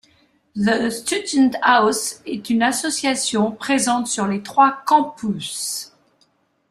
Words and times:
The 0.55 0.89
Student 0.89 1.51
House 1.61 2.23
est 2.25 2.49
une 2.49 2.63
association 2.63 3.51
présente 3.51 4.07
sur 4.07 4.25
les 4.25 4.41
trois 4.41 4.81
campus. 4.87 5.93